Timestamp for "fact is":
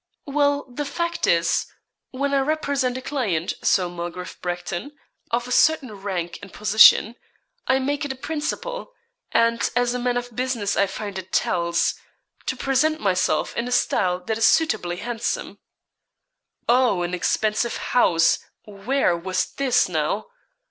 0.83-1.67